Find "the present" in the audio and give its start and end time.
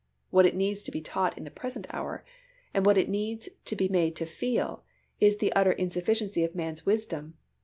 1.43-1.85